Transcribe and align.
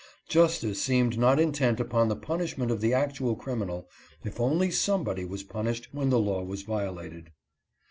Justice 0.27 0.81
seemed 0.81 1.19
not 1.19 1.39
intent 1.39 1.79
upon 1.79 2.07
the 2.07 2.15
punishment 2.15 2.71
of 2.71 2.81
the 2.81 2.91
actual 2.91 3.35
criminal, 3.35 3.87
if 4.23 4.39
only 4.39 4.71
somebody 4.71 5.25
was 5.25 5.43
punished 5.43 5.89
when 5.91 6.09
the 6.09 6.17
law 6.17 6.41
was 6.41 6.63
violated. 6.63 7.29